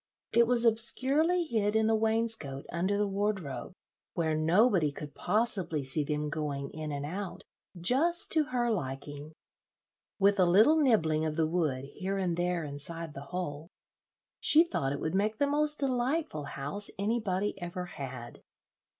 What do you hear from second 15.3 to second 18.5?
the most delightful house anybody ever had.